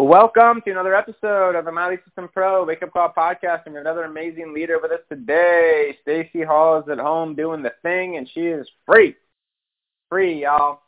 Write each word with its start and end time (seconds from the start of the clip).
Welcome 0.00 0.62
to 0.64 0.70
another 0.70 0.94
episode 0.94 1.56
of 1.56 1.66
the 1.66 1.72
My 1.72 1.90
Lead 1.90 1.98
System 2.06 2.26
Pro 2.32 2.64
Wake 2.64 2.82
Up 2.82 2.90
Call 2.90 3.12
podcast. 3.14 3.66
And 3.66 3.74
we 3.74 3.76
have 3.76 3.84
another 3.84 4.04
amazing 4.04 4.54
leader 4.54 4.78
with 4.80 4.92
us 4.92 5.00
today. 5.10 5.94
Stacey 6.00 6.42
Hall 6.42 6.78
is 6.78 6.88
at 6.90 6.98
home 6.98 7.34
doing 7.34 7.62
the 7.62 7.74
thing, 7.82 8.16
and 8.16 8.26
she 8.32 8.46
is 8.46 8.66
free. 8.86 9.14
Free, 10.08 10.40
y'all. 10.40 10.80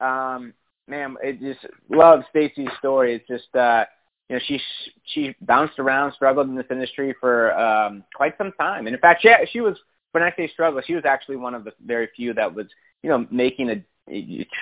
Um, 0.00 0.54
man, 0.86 1.16
it 1.20 1.40
just 1.40 1.66
love 1.88 2.20
Stacey's 2.30 2.68
story. 2.78 3.16
It's 3.16 3.26
just, 3.26 3.52
uh, 3.56 3.86
you 4.28 4.36
know, 4.36 4.40
she 4.46 4.60
she 5.02 5.34
bounced 5.40 5.80
around, 5.80 6.12
struggled 6.12 6.48
in 6.48 6.54
this 6.54 6.66
industry 6.70 7.12
for 7.18 7.52
um, 7.58 8.04
quite 8.14 8.38
some 8.38 8.52
time. 8.52 8.86
And 8.86 8.94
in 8.94 9.00
fact, 9.00 9.22
she 9.22 9.34
she 9.50 9.60
was 9.60 9.76
when 10.12 10.22
I 10.22 10.32
say 10.36 10.46
struggle, 10.46 10.80
she 10.86 10.94
was 10.94 11.04
actually 11.04 11.36
one 11.36 11.56
of 11.56 11.64
the 11.64 11.72
very 11.84 12.08
few 12.14 12.34
that 12.34 12.54
was, 12.54 12.66
you 13.02 13.10
know, 13.10 13.26
making 13.32 13.70
a 13.70 13.84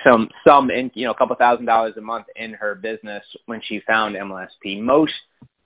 some 0.03 0.29
some 0.45 0.69
in 0.69 0.91
you 0.93 1.05
know 1.05 1.11
a 1.11 1.15
couple 1.15 1.35
thousand 1.35 1.65
dollars 1.65 1.93
a 1.97 2.01
month 2.01 2.27
in 2.35 2.53
her 2.53 2.75
business 2.75 3.23
when 3.45 3.61
she 3.61 3.81
found 3.81 4.15
MLSP. 4.15 4.81
Most 4.81 5.13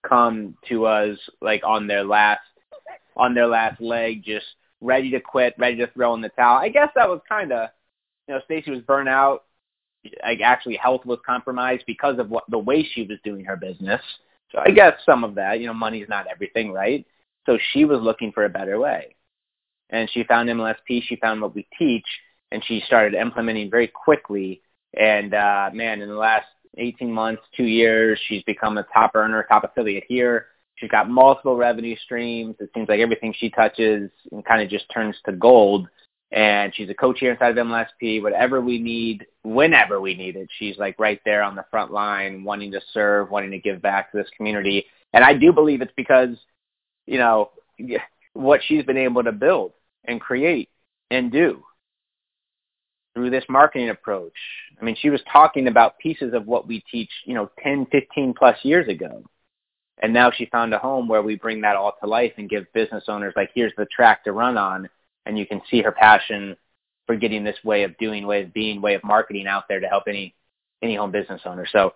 come 0.07 0.55
to 0.69 0.85
us 0.85 1.17
like 1.41 1.61
on 1.65 1.87
their 1.87 2.03
last 2.03 2.41
on 3.15 3.33
their 3.33 3.47
last 3.47 3.81
leg, 3.81 4.23
just 4.23 4.45
ready 4.81 5.11
to 5.11 5.19
quit, 5.19 5.55
ready 5.57 5.77
to 5.77 5.87
throw 5.87 6.13
in 6.15 6.21
the 6.21 6.29
towel. 6.29 6.57
I 6.57 6.69
guess 6.69 6.89
that 6.95 7.07
was 7.07 7.21
kind 7.27 7.51
of 7.51 7.69
you 8.27 8.35
know 8.35 8.41
Stacey 8.45 8.71
was 8.71 8.81
burnt 8.81 9.09
out. 9.09 9.43
Like 10.21 10.41
actually, 10.41 10.75
health 10.75 11.05
was 11.05 11.19
compromised 11.25 11.83
because 11.87 12.19
of 12.19 12.29
what 12.29 12.43
the 12.49 12.57
way 12.59 12.83
she 12.83 13.03
was 13.03 13.17
doing 13.23 13.45
her 13.45 13.55
business. 13.55 14.01
So 14.51 14.59
I 14.59 14.71
guess 14.71 14.93
some 15.05 15.23
of 15.23 15.35
that, 15.35 15.59
you 15.59 15.65
know, 15.65 15.73
money's 15.73 16.09
not 16.09 16.27
everything, 16.27 16.71
right? 16.71 17.05
So 17.45 17.57
she 17.71 17.85
was 17.85 18.01
looking 18.01 18.31
for 18.31 18.45
a 18.45 18.49
better 18.49 18.79
way, 18.79 19.15
and 19.89 20.09
she 20.11 20.23
found 20.23 20.49
MLSP. 20.49 21.03
She 21.03 21.15
found 21.15 21.41
what 21.41 21.55
we 21.55 21.67
teach 21.77 22.05
and 22.53 22.63
she 22.65 22.83
started 22.85 23.19
implementing 23.19 23.69
very 23.69 23.87
quickly. 23.87 24.61
And 24.93 25.33
uh, 25.33 25.71
man, 25.73 26.01
in 26.01 26.07
the 26.07 26.15
last 26.15 26.45
18 26.77 27.11
months, 27.11 27.41
two 27.57 27.65
years, 27.65 28.19
she's 28.27 28.43
become 28.43 28.77
a 28.77 28.85
top 28.93 29.11
earner, 29.15 29.43
top 29.43 29.63
affiliate 29.63 30.05
here. 30.07 30.47
She's 30.75 30.91
got 30.91 31.09
multiple 31.09 31.55
revenue 31.55 31.95
streams. 32.05 32.55
It 32.59 32.69
seems 32.73 32.87
like 32.87 32.99
everything 32.99 33.33
she 33.37 33.49
touches 33.49 34.11
kind 34.47 34.61
of 34.61 34.69
just 34.69 34.85
turns 34.93 35.15
to 35.25 35.33
gold. 35.33 35.87
And 36.31 36.73
she's 36.75 36.89
a 36.89 36.95
coach 36.95 37.19
here 37.19 37.31
inside 37.31 37.57
of 37.57 37.67
MLSP. 37.67 38.21
Whatever 38.21 38.61
we 38.61 38.79
need, 38.79 39.25
whenever 39.43 39.99
we 39.99 40.15
need 40.15 40.35
it, 40.35 40.49
she's 40.57 40.77
like 40.77 40.99
right 40.99 41.19
there 41.25 41.43
on 41.43 41.55
the 41.55 41.65
front 41.69 41.91
line, 41.91 42.43
wanting 42.43 42.71
to 42.71 42.81
serve, 42.91 43.29
wanting 43.29 43.51
to 43.51 43.59
give 43.59 43.81
back 43.81 44.11
to 44.11 44.17
this 44.17 44.29
community. 44.37 44.85
And 45.13 45.23
I 45.23 45.33
do 45.33 45.53
believe 45.53 45.81
it's 45.81 45.93
because, 45.95 46.37
you 47.05 47.19
know, 47.19 47.51
what 48.33 48.61
she's 48.65 48.83
been 48.83 48.97
able 48.97 49.23
to 49.23 49.31
build 49.31 49.73
and 50.05 50.19
create 50.19 50.69
and 51.11 51.31
do 51.31 51.63
through 53.13 53.29
this 53.29 53.43
marketing 53.47 53.89
approach. 53.89 54.33
I 54.79 54.85
mean, 54.85 54.95
she 54.99 55.09
was 55.09 55.21
talking 55.31 55.67
about 55.67 55.99
pieces 55.99 56.33
of 56.33 56.47
what 56.47 56.67
we 56.67 56.83
teach, 56.91 57.09
you 57.25 57.33
know, 57.33 57.49
10, 57.63 57.87
15 57.91 58.33
plus 58.37 58.57
years 58.63 58.87
ago. 58.87 59.23
And 59.99 60.13
now 60.13 60.31
she 60.31 60.47
found 60.47 60.73
a 60.73 60.79
home 60.79 61.07
where 61.07 61.21
we 61.21 61.35
bring 61.35 61.61
that 61.61 61.75
all 61.75 61.93
to 62.01 62.07
life 62.07 62.33
and 62.37 62.49
give 62.49 62.71
business 62.73 63.05
owners 63.07 63.33
like, 63.35 63.51
here's 63.53 63.73
the 63.77 63.85
track 63.85 64.23
to 64.23 64.31
run 64.31 64.57
on. 64.57 64.89
And 65.25 65.37
you 65.37 65.45
can 65.45 65.61
see 65.69 65.81
her 65.81 65.91
passion 65.91 66.57
for 67.05 67.15
getting 67.15 67.43
this 67.43 67.57
way 67.63 67.83
of 67.83 67.97
doing, 67.97 68.25
way 68.25 68.43
of 68.43 68.53
being, 68.53 68.81
way 68.81 68.95
of 68.95 69.03
marketing 69.03 69.47
out 69.47 69.65
there 69.69 69.79
to 69.79 69.87
help 69.87 70.05
any, 70.07 70.33
any 70.81 70.95
home 70.95 71.11
business 71.11 71.41
owner. 71.45 71.67
So 71.71 71.93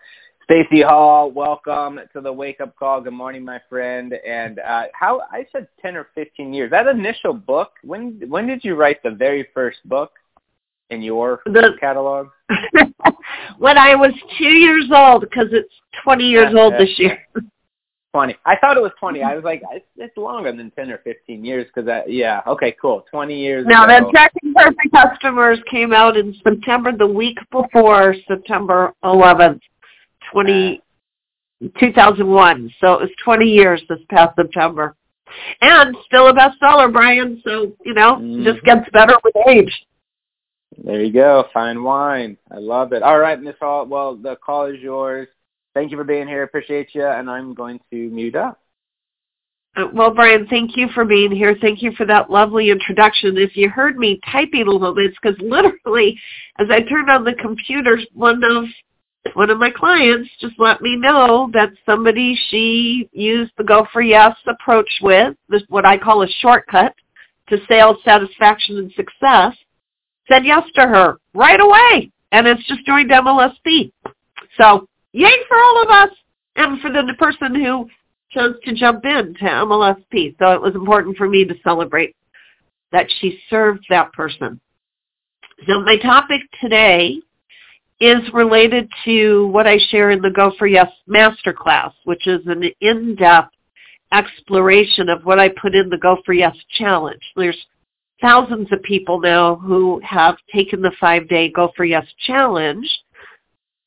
Stacey 0.50 0.82
Hall, 0.82 1.30
welcome 1.30 2.00
to 2.14 2.22
the 2.22 2.32
Wake 2.32 2.62
Up 2.62 2.74
Call. 2.78 3.02
Good 3.02 3.12
morning, 3.12 3.44
my 3.44 3.60
friend. 3.68 4.14
And 4.26 4.60
uh, 4.60 4.84
how 4.94 5.24
I 5.30 5.46
said 5.52 5.68
10 5.82 5.98
or 5.98 6.08
15 6.16 6.54
years. 6.54 6.72
That 6.72 6.88
initial 6.88 7.34
book, 7.34 7.72
when 7.84 8.22
when 8.30 8.48
did 8.48 8.64
you 8.64 8.76
write 8.76 9.04
the 9.04 9.12
very 9.12 9.50
first 9.54 9.80
book? 9.84 10.12
In 10.90 11.02
your 11.02 11.42
the, 11.46 11.74
catalog? 11.80 12.30
when 13.58 13.78
I 13.78 13.96
was 13.96 14.14
two 14.38 14.46
years 14.46 14.86
old, 14.94 15.22
because 15.22 15.48
it's 15.52 15.74
20 16.04 16.24
years 16.24 16.54
old 16.56 16.74
this 16.74 16.98
year. 16.98 17.20
20. 18.14 18.36
I 18.46 18.56
thought 18.56 18.78
it 18.78 18.82
was 18.82 18.94
20. 19.00 19.22
I 19.22 19.36
was 19.36 19.44
like, 19.44 19.62
it's, 19.72 19.86
it's 19.98 20.18
longer 20.18 20.52
than 20.52 20.72
10 20.72 20.90
or 20.90 21.00
15 21.00 21.46
years 21.46 21.68
because, 21.68 21.90
yeah, 22.08 22.42
okay, 22.48 22.76
cool. 22.82 23.06
20 23.12 23.40
years 23.40 23.66
Now, 23.68 23.84
ago. 23.84 24.00
the 24.00 24.08
Attracting 24.08 24.54
Perfect 24.56 24.92
Customers 24.92 25.60
came 25.70 25.94
out 25.94 26.18
in 26.18 26.36
September, 26.44 26.92
the 26.98 27.06
week 27.06 27.38
before 27.52 28.16
September 28.28 28.94
11th, 29.04 29.60
20, 30.32 30.82
2001. 31.80 32.74
So 32.80 32.94
it 32.94 33.02
was 33.02 33.10
20 33.24 33.46
years 33.46 33.82
this 33.90 34.00
past 34.10 34.36
September. 34.36 34.96
And 35.62 35.96
still 36.06 36.30
a 36.30 36.34
bestseller, 36.34 36.92
Brian. 36.92 37.42
So, 37.46 37.74
you 37.86 37.94
know, 37.94 38.16
mm-hmm. 38.16 38.44
just 38.46 38.64
gets 38.64 38.90
better 38.94 39.16
with 39.24 39.36
age. 39.48 39.72
There 40.84 41.02
you 41.02 41.14
go. 41.14 41.46
Fine 41.54 41.84
wine. 41.84 42.38
I 42.52 42.58
love 42.58 42.94
it. 42.94 43.04
All 43.04 43.20
right, 43.20 43.42
Miss 43.42 43.56
Hall. 43.60 43.86
Well, 43.86 44.16
the 44.16 44.36
call 44.36 44.66
is 44.66 44.80
yours. 44.80 45.28
Thank 45.74 45.92
you 45.92 45.98
for 45.98 46.04
being 46.04 46.28
here. 46.28 46.44
Appreciate 46.44 46.94
you. 46.94 47.06
And 47.06 47.30
I'm 47.30 47.54
going 47.54 47.80
to 47.92 48.10
mute 48.10 48.36
up. 48.36 48.60
Uh, 49.76 49.86
well, 49.94 50.12
Brian, 50.12 50.48
thank 50.48 50.76
you 50.76 50.88
for 50.94 51.06
being 51.06 51.32
here. 51.32 51.56
Thank 51.62 51.82
you 51.82 51.92
for 51.94 52.06
that 52.08 52.30
lovely 52.32 52.72
introduction. 52.72 53.38
If 53.38 53.56
you 53.56 53.70
heard 53.70 53.98
me 53.98 54.20
typing 54.32 54.68
a 54.68 54.72
little 54.72 54.96
bit, 54.96 55.06
it's 55.06 55.18
because 55.22 55.40
literally, 55.40 56.20
as 56.58 56.68
I 56.72 56.82
turned 56.82 57.10
on 57.10 57.24
the 57.24 57.34
computer, 57.34 58.00
one 58.14 58.44
of 58.44 58.66
one 59.34 59.50
of 59.50 59.58
my 59.58 59.70
clients 59.70 60.30
just 60.40 60.56
let 60.58 60.82
me 60.82 60.96
know 60.96 61.50
that 61.54 61.72
somebody 61.86 62.38
she 62.50 63.10
used 63.12 63.52
the 63.58 63.64
Go 63.64 63.86
for 63.92 64.02
Yes 64.02 64.36
approach 64.48 64.90
with, 65.02 65.36
what 65.68 65.86
I 65.86 65.98
call 65.98 66.24
a 66.24 66.28
shortcut 66.40 66.94
to 67.50 67.58
sales 67.68 67.98
satisfaction 68.06 68.78
and 68.78 68.92
success, 68.94 69.54
said 70.28 70.46
yes 70.46 70.64
to 70.76 70.82
her 70.82 71.18
right 71.34 71.60
away. 71.60 72.12
And 72.32 72.46
it's 72.48 72.66
just 72.68 72.86
joined 72.86 73.10
MLSP. 73.10 73.92
So 74.60 74.88
yay 75.14 75.34
for 75.48 75.58
all 75.58 75.84
of 75.84 75.90
us 75.90 76.10
and 76.56 76.80
for 76.82 76.90
the 76.90 77.14
person 77.18 77.56
who 77.56 77.88
chose 78.32 78.56
to 78.66 78.74
jump 78.74 79.06
in 79.06 79.34
to 79.36 79.46
MLSP. 79.46 80.36
So 80.40 80.52
it 80.52 80.62
was 80.62 80.76
important 80.76 81.18
for 81.18 81.30
me 81.30 81.46
to 81.46 81.56
celebrate 81.64 82.16
that 82.92 83.08
she 83.20 83.40
served 83.50 83.86
that 83.90 84.12
person. 84.14 84.60
So 85.68 85.82
my 85.82 85.98
topic 85.98 86.42
today 86.62 87.20
is 88.00 88.22
related 88.34 88.90
to 89.06 89.48
what 89.48 89.66
I 89.66 89.78
share 89.90 90.12
in 90.12 90.22
the 90.22 90.30
Go 90.30 90.52
for 90.60 90.68
Yes 90.68 90.92
Masterclass, 91.10 91.94
which 92.04 92.28
is 92.28 92.46
an 92.46 92.64
in-depth 92.82 93.54
exploration 94.14 95.10
of 95.10 95.26
what 95.26 95.40
I 95.40 95.50
put 95.50 95.74
in 95.74 95.90
the 95.90 95.98
Go 95.98 96.18
for 96.26 96.34
Yes 96.34 96.56
challenge. 96.78 97.22
There's 97.36 97.58
thousands 98.22 98.72
of 98.72 98.82
people 98.84 99.20
now 99.20 99.56
who 99.56 100.02
have 100.04 100.38
taken 100.54 100.82
the 100.82 100.92
five-day 101.00 101.52
Go 101.52 101.72
for 101.76 101.86
Yes 101.86 102.06
challenge 102.26 102.88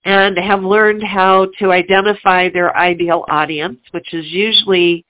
and 0.05 0.39
have 0.39 0.63
learned 0.63 1.03
how 1.03 1.49
to 1.59 1.73
identify 1.73 2.49
their 2.49 2.77
ideal 2.77 3.25
audience, 3.29 3.79
which 3.91 4.15
is 4.15 4.27
usually 4.27 5.05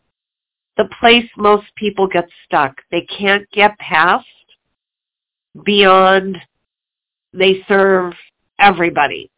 the 0.77 0.89
place 0.99 1.29
most 1.37 1.67
people 1.77 2.09
get 2.09 2.29
stuck. 2.45 2.75
They 2.91 3.07
can't 3.19 3.49
get 3.53 3.79
past 3.79 4.27
beyond 5.65 6.39
they 7.33 7.65
serve 7.69 8.15
everybody. 8.59 9.31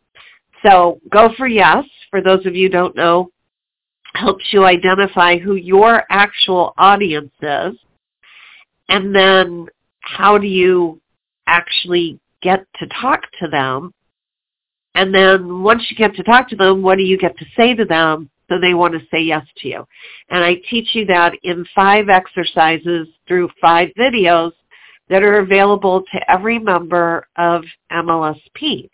So 0.64 1.00
Go 1.10 1.30
for 1.36 1.46
Yes, 1.46 1.84
for 2.10 2.22
those 2.22 2.46
of 2.46 2.54
you 2.54 2.68
don't 2.68 2.96
know, 2.96 3.30
helps 4.14 4.44
you 4.52 4.64
identify 4.64 5.38
who 5.38 5.56
your 5.56 6.04
actual 6.10 6.74
audience 6.78 7.32
is 7.40 7.74
and 8.92 9.14
then 9.14 9.66
how 10.00 10.36
do 10.36 10.46
you 10.46 11.00
actually 11.46 12.20
get 12.42 12.66
to 12.78 12.86
talk 13.00 13.22
to 13.40 13.48
them? 13.48 13.94
And 14.94 15.14
then 15.14 15.62
once 15.62 15.82
you 15.88 15.96
get 15.96 16.14
to 16.16 16.22
talk 16.22 16.46
to 16.50 16.56
them, 16.56 16.82
what 16.82 16.98
do 16.98 17.02
you 17.02 17.16
get 17.16 17.36
to 17.38 17.46
say 17.56 17.74
to 17.74 17.86
them 17.86 18.28
so 18.50 18.60
they 18.60 18.74
want 18.74 18.92
to 18.92 19.00
say 19.10 19.22
yes 19.22 19.46
to 19.56 19.68
you? 19.68 19.86
And 20.28 20.44
I 20.44 20.56
teach 20.68 20.90
you 20.92 21.06
that 21.06 21.32
in 21.42 21.64
five 21.74 22.10
exercises 22.10 23.08
through 23.26 23.48
five 23.62 23.88
videos 23.98 24.52
that 25.08 25.22
are 25.22 25.38
available 25.38 26.02
to 26.12 26.30
every 26.30 26.58
member 26.58 27.26
of 27.36 27.64
MLSP. 27.90 28.90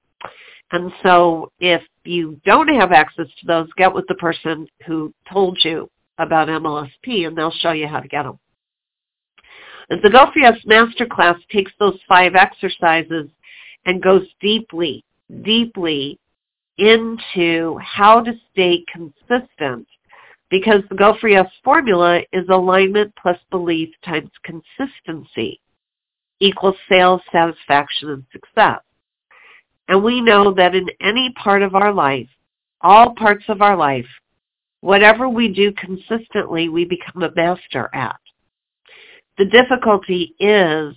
And 0.70 0.92
so 1.02 1.50
if 1.58 1.82
you 2.04 2.40
don't 2.44 2.68
have 2.68 2.92
access 2.92 3.26
to 3.40 3.46
those, 3.48 3.68
get 3.76 3.92
with 3.92 4.06
the 4.06 4.14
person 4.14 4.68
who 4.86 5.12
told 5.28 5.58
you 5.64 5.90
about 6.18 6.46
MLSP 6.46 7.26
and 7.26 7.36
they'll 7.36 7.50
show 7.50 7.72
you 7.72 7.88
how 7.88 7.98
to 7.98 8.06
get 8.06 8.22
them. 8.22 8.38
For 9.88 9.96
Yes 10.36 10.58
Masterclass 10.66 11.38
takes 11.50 11.72
those 11.78 11.98
five 12.06 12.34
exercises 12.34 13.30
and 13.86 14.02
goes 14.02 14.26
deeply, 14.40 15.04
deeply 15.42 16.18
into 16.76 17.78
how 17.78 18.20
to 18.22 18.32
stay 18.52 18.84
consistent 18.92 19.86
because 20.50 20.82
the 20.88 20.94
Go 20.94 21.16
for 21.20 21.28
Yes 21.28 21.50
formula 21.64 22.20
is 22.32 22.48
alignment 22.48 23.14
plus 23.20 23.38
belief 23.50 23.88
times 24.04 24.30
consistency. 24.42 25.60
equals 26.40 26.76
sales 26.88 27.20
satisfaction 27.32 28.10
and 28.10 28.24
success. 28.30 28.80
And 29.88 30.04
we 30.04 30.20
know 30.20 30.52
that 30.54 30.74
in 30.74 30.86
any 31.00 31.32
part 31.32 31.62
of 31.62 31.74
our 31.74 31.92
life, 31.92 32.28
all 32.80 33.14
parts 33.14 33.44
of 33.48 33.60
our 33.60 33.76
life, 33.76 34.06
whatever 34.80 35.28
we 35.28 35.48
do 35.48 35.72
consistently, 35.72 36.68
we 36.68 36.84
become 36.84 37.22
a 37.22 37.34
master 37.34 37.90
at. 37.92 38.20
The 39.38 39.44
difficulty 39.44 40.34
is 40.40 40.96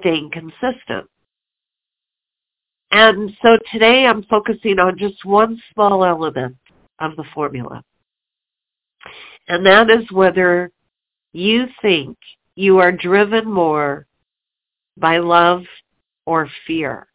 staying 0.00 0.30
consistent. 0.32 1.08
And 2.90 3.32
so 3.40 3.56
today 3.72 4.04
I'm 4.04 4.24
focusing 4.24 4.78
on 4.80 4.98
just 4.98 5.24
one 5.24 5.62
small 5.72 6.04
element 6.04 6.56
of 6.98 7.16
the 7.16 7.24
formula. 7.32 7.84
And 9.48 9.64
that 9.64 9.90
is 9.90 10.10
whether 10.10 10.70
you 11.32 11.66
think 11.80 12.18
you 12.56 12.78
are 12.78 12.92
driven 12.92 13.50
more 13.50 14.06
by 14.96 15.18
love 15.18 15.62
or 16.26 16.48
fear. 16.66 17.06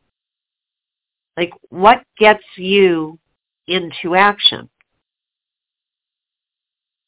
Like 1.35 1.51
what 1.69 2.03
gets 2.17 2.43
you 2.55 3.19
into 3.67 4.15
action? 4.15 4.69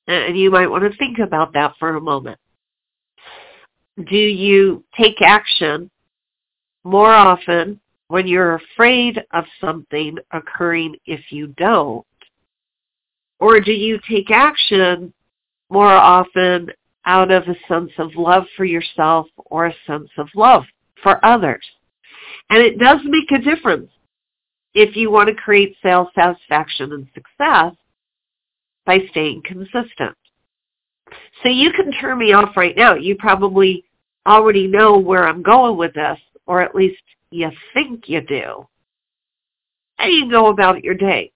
And 0.08 0.38
you 0.38 0.52
might 0.52 0.68
want 0.68 0.84
to 0.84 0.98
think 0.98 1.20
about 1.20 1.54
that 1.54 1.74
for 1.80 1.96
a 1.96 2.02
moment. 2.02 2.38
Do 4.08 4.18
you 4.18 4.84
take 4.98 5.22
action 5.22 5.90
more 6.86 7.12
often 7.14 7.82
when 8.08 8.28
you're 8.28 8.56
afraid 8.56 9.22
of 9.34 9.44
something 9.60 10.18
occurring 10.32 10.96
if 11.06 11.32
you 11.32 11.48
don't? 11.58 12.06
Or 13.40 13.60
do 13.60 13.74
you 13.74 14.00
take 14.10 14.32
action 14.32 15.14
more 15.70 15.92
often 15.92 16.72
out 17.06 17.32
of 17.32 17.44
a 17.48 17.56
sense 17.68 17.92
of 17.98 18.16
love 18.16 18.46
for 18.56 18.66
yourself 18.66 19.28
or 19.46 19.68
a 19.68 19.76
sense 19.86 20.10
of 20.18 20.30
love 20.34 20.64
for 21.04 21.24
others? 21.26 21.66
And 22.50 22.60
it 22.60 22.80
does 22.80 23.00
make 23.04 23.32
a 23.32 23.44
difference 23.44 23.92
if 24.74 24.96
you 24.96 25.12
want 25.12 25.28
to 25.28 25.36
create 25.36 25.76
sales 25.84 26.08
satisfaction 26.16 26.94
and 26.94 27.08
success 27.14 27.76
by 28.86 29.00
staying 29.12 29.42
consistent. 29.44 30.16
So 31.44 31.50
you 31.50 31.72
can 31.74 31.92
turn 31.92 32.18
me 32.18 32.34
off 32.34 32.56
right 32.56 32.76
now. 32.76 32.96
You 32.96 33.16
probably 33.16 33.84
already 34.28 34.68
know 34.68 34.98
where 34.98 35.28
I'm 35.28 35.42
going 35.42 35.78
with 35.78 35.94
this, 35.94 36.20
or 36.46 36.62
at 36.62 36.76
least 36.76 37.02
you 37.32 37.50
think 37.74 38.08
you 38.08 38.22
do. 38.22 38.68
And 39.98 40.14
you 40.14 40.30
go 40.30 40.48
about 40.48 40.84
your 40.84 40.96
day. 40.96 41.32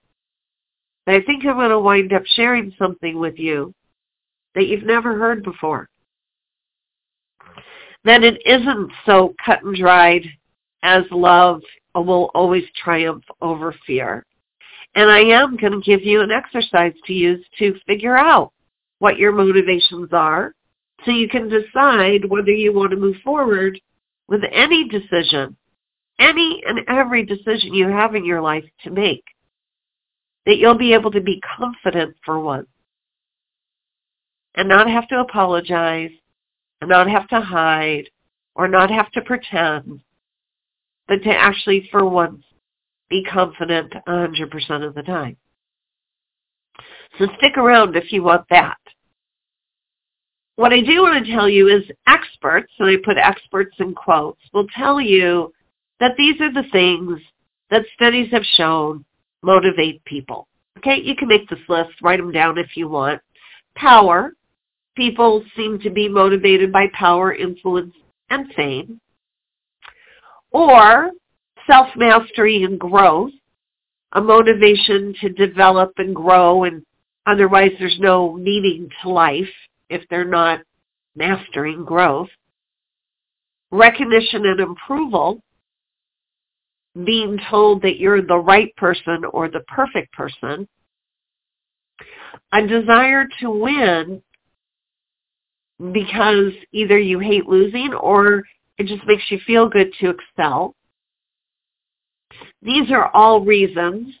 But 1.06 1.16
I 1.16 1.22
think 1.22 1.44
I'm 1.44 1.56
going 1.56 1.70
to 1.70 1.78
wind 1.78 2.12
up 2.12 2.24
sharing 2.24 2.74
something 2.78 3.18
with 3.18 3.38
you 3.38 3.74
that 4.54 4.66
you've 4.66 4.84
never 4.84 5.18
heard 5.18 5.42
before. 5.42 5.88
That 8.04 8.22
it 8.22 8.40
isn't 8.46 8.90
so 9.04 9.34
cut 9.44 9.62
and 9.62 9.76
dried 9.76 10.26
as 10.82 11.04
love 11.10 11.62
will 11.94 12.30
always 12.34 12.64
triumph 12.76 13.24
over 13.40 13.74
fear. 13.86 14.24
And 14.94 15.10
I 15.10 15.20
am 15.20 15.56
going 15.56 15.72
to 15.72 15.80
give 15.80 16.02
you 16.02 16.20
an 16.20 16.30
exercise 16.30 16.92
to 17.06 17.12
use 17.12 17.44
to 17.58 17.78
figure 17.86 18.16
out 18.16 18.52
what 18.98 19.18
your 19.18 19.32
motivations 19.32 20.10
are 20.12 20.54
so 21.04 21.10
you 21.10 21.28
can 21.28 21.48
decide 21.48 22.24
whether 22.28 22.50
you 22.50 22.72
want 22.72 22.90
to 22.90 22.96
move 22.96 23.16
forward 23.22 23.80
with 24.28 24.42
any 24.52 24.88
decision, 24.88 25.56
any 26.18 26.62
and 26.66 26.80
every 26.88 27.24
decision 27.24 27.74
you 27.74 27.88
have 27.88 28.14
in 28.14 28.24
your 28.24 28.40
life 28.40 28.64
to 28.82 28.90
make, 28.90 29.24
that 30.46 30.56
you'll 30.56 30.78
be 30.78 30.94
able 30.94 31.10
to 31.10 31.20
be 31.20 31.40
confident 31.56 32.16
for 32.24 32.40
once 32.40 32.68
and 34.54 34.68
not 34.68 34.88
have 34.88 35.08
to 35.08 35.20
apologize 35.20 36.10
and 36.80 36.90
not 36.90 37.08
have 37.08 37.28
to 37.28 37.40
hide 37.40 38.08
or 38.54 38.68
not 38.68 38.90
have 38.90 39.10
to 39.12 39.20
pretend, 39.20 40.00
but 41.08 41.22
to 41.22 41.30
actually 41.30 41.88
for 41.90 42.08
once 42.08 42.42
be 43.10 43.24
confident 43.24 43.92
100% 44.06 44.86
of 44.86 44.94
the 44.94 45.02
time. 45.02 45.36
So 47.18 47.26
stick 47.38 47.56
around 47.56 47.96
if 47.96 48.12
you 48.12 48.22
want 48.22 48.46
that. 48.50 48.78
What 50.56 50.72
I 50.72 50.80
do 50.80 51.02
want 51.02 51.24
to 51.24 51.32
tell 51.32 51.48
you 51.48 51.68
is 51.68 51.82
experts, 52.06 52.72
and 52.78 52.88
I 52.88 52.96
put 53.04 53.16
experts 53.16 53.74
in 53.80 53.94
quotes, 53.94 54.40
will 54.52 54.68
tell 54.68 55.00
you 55.00 55.52
that 55.98 56.12
these 56.16 56.40
are 56.40 56.52
the 56.52 56.68
things 56.70 57.20
that 57.70 57.84
studies 57.94 58.30
have 58.30 58.44
shown 58.44 59.04
motivate 59.42 60.04
people. 60.04 60.46
Okay, 60.78 61.00
you 61.02 61.16
can 61.16 61.28
make 61.28 61.48
this 61.48 61.58
list, 61.68 61.90
write 62.02 62.18
them 62.18 62.30
down 62.30 62.58
if 62.58 62.76
you 62.76 62.88
want. 62.88 63.20
Power. 63.74 64.32
People 64.96 65.44
seem 65.56 65.80
to 65.80 65.90
be 65.90 66.08
motivated 66.08 66.70
by 66.70 66.86
power, 66.92 67.34
influence, 67.34 67.94
and 68.30 68.52
fame. 68.54 69.00
Or 70.52 71.10
self-mastery 71.66 72.62
and 72.62 72.78
growth, 72.78 73.32
a 74.12 74.20
motivation 74.20 75.14
to 75.20 75.30
develop 75.30 75.92
and 75.98 76.14
grow 76.14 76.62
and 76.64 76.84
otherwise 77.26 77.72
there's 77.78 77.98
no 77.98 78.34
meaning 78.34 78.88
to 79.02 79.08
life 79.08 79.48
if 79.94 80.02
they're 80.10 80.24
not 80.24 80.60
mastering 81.14 81.84
growth. 81.84 82.28
Recognition 83.70 84.44
and 84.46 84.60
approval, 84.60 85.40
being 87.04 87.38
told 87.50 87.82
that 87.82 87.98
you're 87.98 88.22
the 88.22 88.36
right 88.36 88.74
person 88.76 89.24
or 89.32 89.48
the 89.48 89.60
perfect 89.60 90.12
person. 90.12 90.68
A 92.52 92.66
desire 92.66 93.26
to 93.40 93.50
win 93.50 94.22
because 95.92 96.52
either 96.72 96.98
you 96.98 97.18
hate 97.18 97.46
losing 97.46 97.94
or 97.94 98.42
it 98.78 98.86
just 98.86 99.06
makes 99.06 99.24
you 99.30 99.38
feel 99.46 99.68
good 99.68 99.92
to 100.00 100.10
excel. 100.10 100.74
These 102.62 102.90
are 102.90 103.10
all 103.14 103.44
reasons 103.44 104.14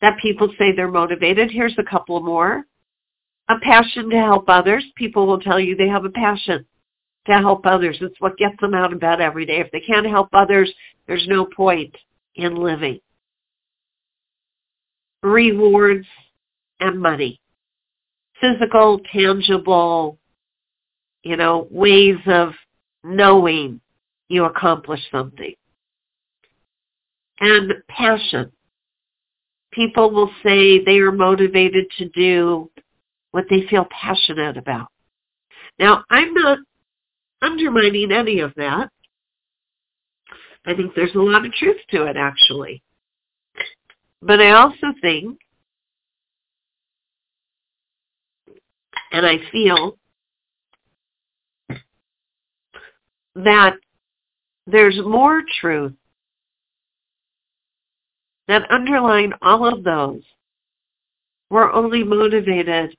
that 0.00 0.18
people 0.20 0.48
say 0.58 0.72
they're 0.72 0.90
motivated. 0.90 1.50
Here's 1.50 1.76
a 1.78 1.82
couple 1.82 2.20
more 2.20 2.64
a 3.48 3.58
passion 3.60 4.10
to 4.10 4.16
help 4.16 4.44
others. 4.48 4.84
People 4.96 5.26
will 5.26 5.40
tell 5.40 5.58
you 5.58 5.74
they 5.74 5.88
have 5.88 6.04
a 6.04 6.10
passion 6.10 6.64
to 7.26 7.32
help 7.32 7.66
others. 7.66 7.98
It's 8.00 8.20
what 8.20 8.36
gets 8.36 8.60
them 8.60 8.74
out 8.74 8.92
of 8.92 9.00
bed 9.00 9.20
every 9.20 9.46
day. 9.46 9.60
If 9.60 9.70
they 9.70 9.80
can't 9.80 10.06
help 10.06 10.28
others, 10.32 10.72
there's 11.06 11.26
no 11.28 11.44
point 11.44 11.94
in 12.34 12.56
living. 12.56 13.00
Rewards 15.22 16.06
and 16.80 17.00
money. 17.00 17.40
Physical, 18.40 19.00
tangible, 19.12 20.18
you 21.22 21.36
know, 21.36 21.66
ways 21.70 22.18
of 22.26 22.52
knowing 23.02 23.80
you 24.28 24.44
accomplished 24.44 25.08
something. 25.10 25.54
And 27.40 27.72
passion. 27.88 28.52
People 29.72 30.10
will 30.10 30.30
say 30.42 30.82
they 30.84 30.98
are 30.98 31.12
motivated 31.12 31.86
to 31.98 32.08
do 32.10 32.70
what 33.32 33.44
they 33.50 33.66
feel 33.68 33.86
passionate 33.90 34.56
about. 34.56 34.88
Now, 35.78 36.04
I'm 36.10 36.32
not 36.34 36.58
undermining 37.42 38.10
any 38.12 38.40
of 38.40 38.52
that. 38.56 38.90
I 40.66 40.74
think 40.74 40.94
there's 40.94 41.14
a 41.14 41.18
lot 41.18 41.46
of 41.46 41.52
truth 41.52 41.76
to 41.90 42.04
it, 42.04 42.16
actually. 42.16 42.82
But 44.20 44.40
I 44.40 44.50
also 44.50 44.88
think, 45.00 45.38
and 49.12 49.24
I 49.24 49.38
feel, 49.52 49.96
that 53.36 53.74
there's 54.66 54.98
more 54.98 55.42
truth 55.60 55.92
that 58.48 58.68
underlying 58.70 59.32
all 59.42 59.72
of 59.72 59.84
those 59.84 60.22
we're 61.50 61.72
only 61.72 62.04
motivated 62.04 62.96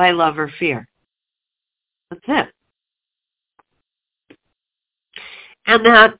by 0.00 0.12
love 0.12 0.38
or 0.38 0.50
fear. 0.58 0.88
That's 2.08 2.22
it. 2.26 2.48
And 5.66 5.84
that 5.84 6.14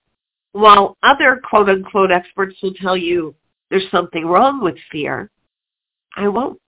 while 0.53 0.99
other 1.03 1.41
quote 1.43 1.71
unquote 1.71 2.11
experts 2.11 2.57
will 2.63 2.75
tell 2.75 2.95
you 2.95 3.35
there's 3.71 3.91
something 3.91 4.27
wrong 4.27 4.63
with 4.63 4.75
fear, 4.93 5.31
I 6.15 6.29
won't. 6.29 6.61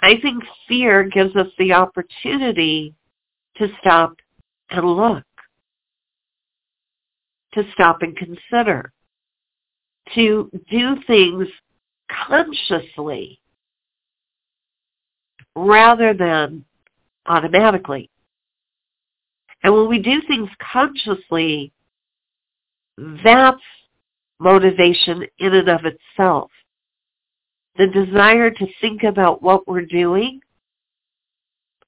I 0.00 0.18
think 0.20 0.42
fear 0.66 1.04
gives 1.04 1.36
us 1.36 1.46
the 1.60 1.74
opportunity 1.74 2.92
to 3.58 3.68
stop 3.80 4.16
and 4.70 4.84
look, 4.84 5.22
to 7.52 7.62
stop 7.72 8.02
and 8.02 8.16
consider, 8.16 8.92
to 10.16 10.50
do 10.68 10.96
things 11.06 11.46
consciously 12.10 13.40
rather 15.66 16.14
than 16.14 16.64
automatically. 17.26 18.10
And 19.62 19.74
when 19.74 19.88
we 19.88 19.98
do 19.98 20.20
things 20.26 20.48
consciously, 20.72 21.72
that's 23.24 23.60
motivation 24.38 25.24
in 25.38 25.54
and 25.54 25.68
of 25.68 25.80
itself. 25.84 26.50
The 27.76 27.88
desire 27.88 28.50
to 28.50 28.66
think 28.80 29.02
about 29.02 29.42
what 29.42 29.66
we're 29.66 29.86
doing 29.86 30.40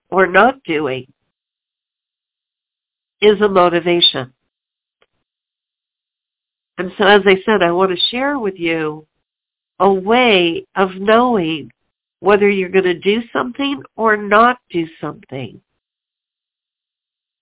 or 0.09 0.27
not 0.27 0.63
doing 0.65 1.13
is 3.21 3.41
a 3.41 3.49
motivation. 3.49 4.33
And 6.79 6.93
so 6.97 7.05
as 7.05 7.23
I 7.27 7.37
said, 7.45 7.63
I 7.63 7.73
want 7.73 7.91
to 7.91 8.07
share 8.11 8.39
with 8.39 8.55
you 8.57 9.07
a 9.79 9.93
way 9.93 10.67
of 10.77 10.91
knowing 10.97 11.71
whether 12.21 12.49
you're 12.49 12.69
going 12.69 12.85
to 12.85 12.99
do 12.99 13.23
something 13.33 13.83
or 13.97 14.17
not 14.17 14.59
do 14.71 14.87
something 15.01 15.61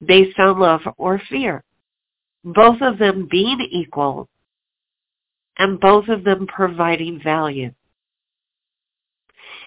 based 0.05 0.39
on 0.39 0.59
love 0.59 0.81
or 0.97 1.21
fear. 1.29 1.65
Both 2.45 2.81
of 2.81 2.99
them 2.99 3.29
being 3.31 3.61
equal 3.71 4.29
and 5.59 5.81
both 5.81 6.09
of 6.09 6.25
them 6.25 6.47
providing 6.47 7.21
value. 7.23 7.73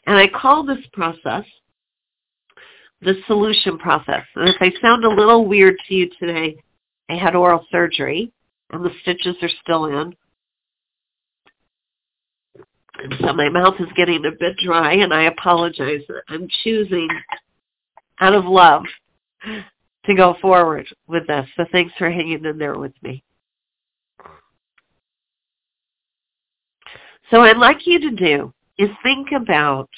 And 0.08 0.18
I 0.18 0.27
call 0.27 0.65
this 0.65 0.86
process 0.94 1.46
the 3.01 3.15
solution 3.27 3.77
process. 3.77 4.24
And 4.36 4.48
if 4.48 4.56
I 4.62 4.72
sound 4.82 5.03
a 5.03 5.10
little 5.10 5.46
weird 5.46 5.75
to 5.88 5.94
you 5.94 6.10
today, 6.20 6.56
I 7.10 7.15
had 7.15 7.36
oral 7.36 7.65
surgery 7.72 8.32
and 8.72 8.86
the 8.86 8.91
stitches 9.01 9.36
are 9.41 9.50
still 9.62 9.86
in. 9.86 10.15
And 13.01 13.13
so 13.20 13.34
my 13.34 13.50
mouth 13.50 13.75
is 13.79 13.88
getting 13.96 14.25
a 14.25 14.31
bit 14.31 14.55
dry 14.63 14.93
and 14.93 15.13
I 15.13 15.24
apologize. 15.24 16.01
I'm 16.29 16.48
choosing 16.63 17.08
out 18.20 18.36
of 18.36 18.46
love 18.46 18.84
to 20.05 20.15
go 20.15 20.36
forward 20.41 20.88
with 21.08 21.25
this. 21.27 21.48
So 21.58 21.65
thanks 21.72 21.93
for 21.98 22.12
hanging 22.12 22.46
in 22.46 22.58
there 22.58 22.77
with 22.77 22.93
me. 23.01 23.24
So 27.29 27.39
what 27.39 27.50
I'd 27.50 27.58
like 27.58 27.88
you 27.88 28.00
to 28.01 28.12
do 28.12 28.53
is 28.77 28.89
think 29.03 29.29
about 29.31 29.89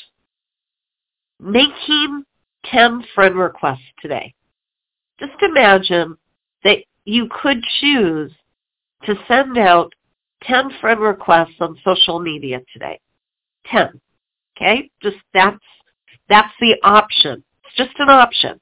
making 1.40 2.24
10 2.66 3.04
friend 3.14 3.36
requests 3.36 3.82
today. 4.02 4.34
Just 5.20 5.42
imagine 5.42 6.16
that 6.64 6.78
you 7.06 7.28
could 7.42 7.62
choose 7.82 8.32
to 9.06 9.16
send 9.28 9.58
out 9.58 9.94
10 10.44 10.72
friend 10.82 11.00
requests 11.00 11.56
on 11.60 11.78
social 11.84 12.20
media 12.20 12.62
today. 12.72 13.00
10. 13.68 14.00
Okay? 14.58 14.90
Just 15.02 15.18
that's, 15.34 15.58
that's 16.30 16.54
the 16.60 16.76
option. 16.84 17.44
It's 17.66 17.76
just 17.76 18.00
an 18.00 18.10
option. 18.10 18.60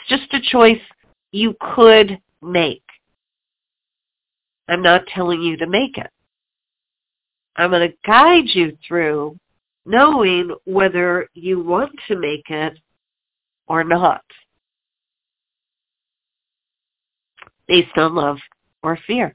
It's 0.00 0.08
just 0.08 0.34
a 0.34 0.50
choice 0.50 0.80
you 1.32 1.54
could 1.74 2.18
make. 2.42 2.82
I'm 4.68 4.82
not 4.82 5.06
telling 5.06 5.40
you 5.40 5.56
to 5.56 5.66
make 5.66 5.96
it. 5.96 6.10
I'm 7.56 7.70
going 7.70 7.90
to 7.90 7.96
guide 8.06 8.44
you 8.46 8.76
through 8.86 9.36
knowing 9.84 10.54
whether 10.64 11.28
you 11.34 11.62
want 11.62 11.92
to 12.06 12.16
make 12.16 12.48
it 12.50 12.78
or 13.66 13.82
not 13.82 14.22
based 17.66 17.96
on 17.96 18.14
love 18.14 18.38
or 18.82 18.98
fear. 19.06 19.34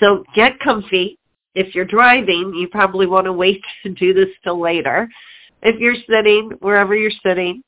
So 0.00 0.24
get 0.34 0.58
comfy. 0.60 1.18
If 1.54 1.74
you're 1.74 1.84
driving, 1.84 2.54
you 2.54 2.68
probably 2.68 3.06
want 3.06 3.26
to 3.26 3.32
wait 3.32 3.62
to 3.84 3.90
do 3.90 4.12
this 4.12 4.28
till 4.42 4.60
later. 4.60 5.08
If 5.62 5.78
you're 5.78 5.96
sitting, 6.08 6.52
wherever 6.60 6.94
you're 6.94 7.10
sitting, 7.24 7.62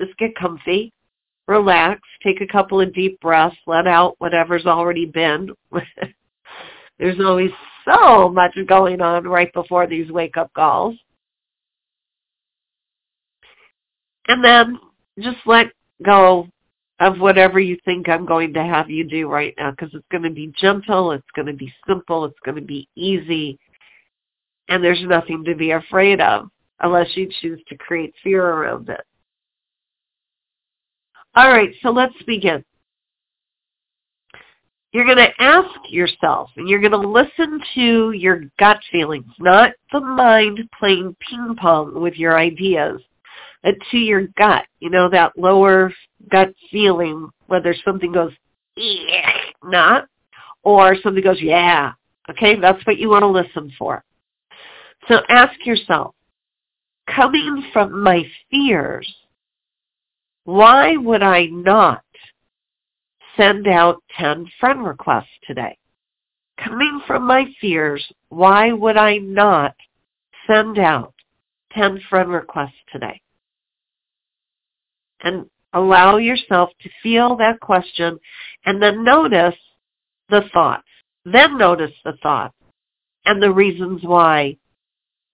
just 0.00 0.16
get 0.18 0.36
comfy, 0.36 0.92
relax, 1.48 2.00
take 2.22 2.40
a 2.40 2.46
couple 2.46 2.80
of 2.80 2.94
deep 2.94 3.18
breaths, 3.20 3.56
let 3.66 3.86
out 3.86 4.14
whatever's 4.18 4.66
already 4.66 5.06
been. 5.06 5.50
There's 6.98 7.18
always 7.20 7.50
so 7.84 8.28
much 8.28 8.56
going 8.66 9.00
on 9.00 9.24
right 9.24 9.52
before 9.54 9.86
these 9.86 10.10
wake-up 10.10 10.52
calls. 10.52 10.94
And 14.26 14.44
then 14.44 14.78
just 15.20 15.38
let 15.46 15.68
go 16.04 16.48
of 17.00 17.20
whatever 17.20 17.60
you 17.60 17.76
think 17.84 18.08
I'm 18.08 18.26
going 18.26 18.52
to 18.54 18.64
have 18.64 18.90
you 18.90 19.04
do 19.04 19.28
right 19.28 19.54
now 19.56 19.70
because 19.70 19.90
it's 19.94 20.06
going 20.10 20.24
to 20.24 20.30
be 20.30 20.52
gentle, 20.58 21.12
it's 21.12 21.30
going 21.36 21.46
to 21.46 21.52
be 21.52 21.72
simple, 21.86 22.24
it's 22.24 22.38
going 22.44 22.56
to 22.56 22.62
be 22.62 22.88
easy, 22.96 23.58
and 24.68 24.82
there's 24.82 25.02
nothing 25.02 25.44
to 25.44 25.54
be 25.54 25.70
afraid 25.70 26.20
of 26.20 26.48
unless 26.80 27.16
you 27.16 27.28
choose 27.40 27.60
to 27.68 27.76
create 27.76 28.14
fear 28.22 28.44
around 28.44 28.88
it. 28.88 29.00
All 31.34 31.50
right, 31.50 31.70
so 31.82 31.90
let's 31.90 32.20
begin. 32.26 32.64
You're 34.92 35.04
going 35.04 35.18
to 35.18 35.30
ask 35.38 35.68
yourself, 35.90 36.50
and 36.56 36.68
you're 36.68 36.80
going 36.80 36.92
to 36.92 36.98
listen 36.98 37.60
to 37.74 38.12
your 38.12 38.44
gut 38.58 38.80
feelings, 38.90 39.32
not 39.38 39.72
the 39.92 40.00
mind 40.00 40.60
playing 40.78 41.14
ping 41.28 41.54
pong 41.60 42.00
with 42.00 42.14
your 42.14 42.38
ideas 42.38 43.00
uh, 43.64 43.72
to 43.90 43.98
your 43.98 44.26
gut, 44.36 44.64
you 44.80 44.90
know, 44.90 45.08
that 45.08 45.32
lower 45.36 45.92
gut 46.30 46.52
feeling, 46.70 47.28
whether 47.46 47.74
something 47.84 48.12
goes, 48.12 48.32
not, 49.62 50.06
or 50.62 50.96
something 51.02 51.22
goes, 51.22 51.40
yeah. 51.40 51.92
Okay, 52.30 52.56
that's 52.60 52.84
what 52.86 52.98
you 52.98 53.08
want 53.08 53.22
to 53.22 53.26
listen 53.26 53.72
for. 53.78 54.04
So 55.08 55.20
ask 55.28 55.64
yourself, 55.64 56.14
coming 57.14 57.64
from 57.72 58.02
my 58.02 58.24
fears, 58.50 59.12
why 60.44 60.96
would 60.96 61.22
I 61.22 61.46
not 61.46 62.02
send 63.36 63.66
out 63.66 64.02
10 64.18 64.46
friend 64.60 64.84
requests 64.84 65.26
today? 65.46 65.76
Coming 66.62 67.00
from 67.06 67.26
my 67.26 67.46
fears, 67.60 68.04
why 68.28 68.72
would 68.72 68.96
I 68.96 69.18
not 69.18 69.74
send 70.46 70.78
out 70.78 71.14
10 71.72 72.00
friend 72.10 72.30
requests 72.30 72.72
today? 72.92 73.20
And 75.22 75.46
allow 75.72 76.16
yourself 76.16 76.70
to 76.80 76.88
feel 77.02 77.36
that 77.36 77.60
question 77.60 78.18
and 78.64 78.82
then 78.82 79.04
notice 79.04 79.54
the 80.28 80.42
thoughts. 80.52 80.86
Then 81.24 81.58
notice 81.58 81.92
the 82.04 82.16
thoughts 82.22 82.54
and 83.24 83.42
the 83.42 83.52
reasons 83.52 84.02
why 84.02 84.56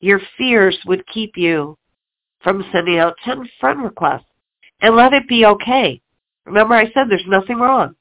your 0.00 0.20
fears 0.36 0.78
would 0.86 1.06
keep 1.06 1.36
you 1.36 1.78
from 2.42 2.64
sending 2.72 2.98
out 2.98 3.16
10 3.24 3.48
friend 3.60 3.82
requests. 3.82 4.26
And 4.80 4.96
let 4.96 5.14
it 5.14 5.26
be 5.28 5.46
okay. 5.46 6.00
Remember 6.44 6.74
I 6.74 6.84
said 6.92 7.08
there's 7.08 7.24
nothing 7.26 7.56
wrong. 7.56 7.94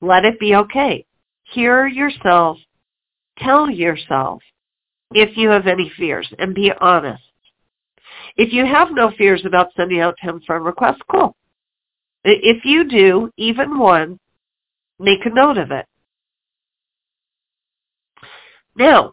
Let 0.00 0.24
it 0.24 0.40
be 0.40 0.56
okay. 0.56 1.06
Hear 1.44 1.86
yourself. 1.86 2.58
Tell 3.38 3.70
yourself 3.70 4.42
if 5.12 5.36
you 5.36 5.50
have 5.50 5.66
any 5.66 5.92
fears 5.96 6.28
and 6.38 6.54
be 6.54 6.72
honest. 6.80 7.22
If 8.36 8.52
you 8.52 8.64
have 8.66 8.88
no 8.90 9.12
fears 9.16 9.44
about 9.44 9.68
sending 9.76 10.00
out 10.00 10.16
10 10.22 10.40
friend 10.40 10.64
requests, 10.64 11.00
cool. 11.10 11.36
If 12.24 12.64
you 12.64 12.88
do, 12.88 13.30
even 13.36 13.78
one, 13.78 14.18
make 14.98 15.26
a 15.26 15.30
note 15.30 15.58
of 15.58 15.70
it. 15.70 15.86
Now, 18.76 19.12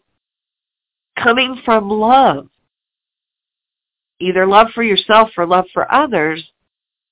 coming 1.17 1.61
from 1.65 1.89
love, 1.89 2.47
either 4.19 4.45
love 4.45 4.67
for 4.73 4.83
yourself 4.83 5.29
or 5.37 5.45
love 5.45 5.65
for 5.73 5.91
others, 5.91 6.43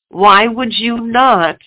why 0.09 0.47
would 0.47 0.73
you 0.73 0.97
not 0.97 1.57